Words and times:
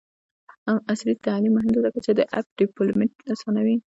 عصري 0.91 1.13
تعلیم 1.25 1.51
مهم 1.55 1.69
دی 1.73 1.79
ځکه 1.85 1.99
چې 2.05 2.11
د 2.15 2.19
اپ 2.37 2.45
ډیولپمنټ 2.57 3.11
اسانوي. 3.33 3.75